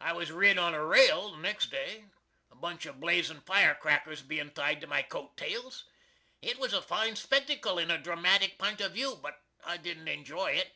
I 0.00 0.12
was 0.12 0.30
rid 0.30 0.58
on 0.58 0.74
a 0.74 0.84
rale 0.86 1.32
the 1.32 1.38
next 1.38 1.72
day, 1.72 2.04
a 2.52 2.54
bunch 2.54 2.86
of 2.86 3.00
blazin 3.00 3.40
fire 3.40 3.74
crackers 3.74 4.22
bein 4.22 4.52
tied 4.52 4.80
to 4.82 4.86
my 4.86 5.02
coat 5.02 5.36
tales. 5.36 5.84
It 6.40 6.56
was 6.60 6.72
a 6.72 6.80
fine 6.80 7.14
spectycal 7.14 7.82
in 7.82 7.90
a 7.90 7.98
dramatic 7.98 8.60
pint 8.60 8.80
of 8.80 8.92
view, 8.92 9.16
but 9.16 9.36
I 9.64 9.76
didn't 9.76 10.06
enjoy 10.06 10.52
it. 10.52 10.72